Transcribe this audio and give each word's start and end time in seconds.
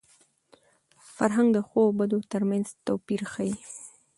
فرهنګ 1.15 1.49
د 1.53 1.57
ښو 1.67 1.79
او 1.87 1.91
بدو 1.99 2.19
تر 2.31 2.41
منځ 2.49 2.67
توپیر 2.85 3.21
ښيي. 3.33 3.55